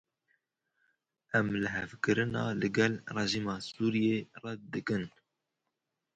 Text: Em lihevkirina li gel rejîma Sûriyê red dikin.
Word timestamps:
Em 1.37 1.45
lihevkirina 1.61 2.43
li 2.59 2.67
gel 2.75 2.93
rejîma 3.15 3.55
Sûriyê 3.69 4.17
red 4.43 4.61
dikin. 4.73 5.03